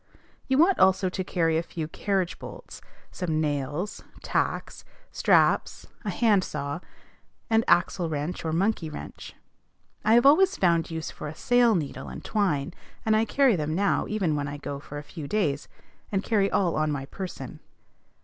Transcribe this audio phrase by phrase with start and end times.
[0.47, 6.43] You want also to carry a few carriage bolts, some nails, tacks, straps, a hand
[6.43, 6.79] saw,
[7.51, 9.35] and axle wrench or monkey wrench.
[10.03, 12.73] I have always found use for a sail needle and twine;
[13.05, 15.67] and I carry them now, even when I go for a few days,
[16.11, 17.59] and carry all on my person.